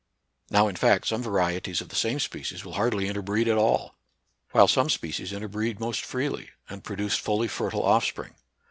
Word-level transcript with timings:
Now 0.49 0.67
in 0.67 0.75
fact 0.75 1.05
some 1.05 1.21
varie 1.21 1.61
ties 1.61 1.79
of 1.79 1.89
the 1.89 1.95
same 1.95 2.17
species 2.19 2.65
will 2.65 2.73
hardly 2.73 3.07
interbreed 3.07 3.47
at 3.47 3.55
all; 3.59 3.93
while 4.49 4.67
some 4.67 4.89
species 4.89 5.31
interbreed 5.31 5.79
most 5.79 6.03
freely, 6.03 6.49
and 6.67 6.83
produce 6.83 7.17
fully 7.17 7.47
fertile 7.47 7.83
offspring. 7.85 8.33